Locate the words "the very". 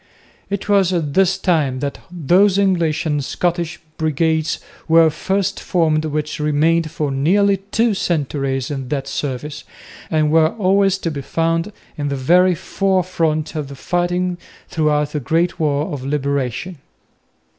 12.07-12.55